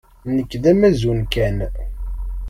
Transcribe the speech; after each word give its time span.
Nekk 0.35 0.51
d 0.61 0.63
amazun 0.71 1.19
kan. 1.33 1.57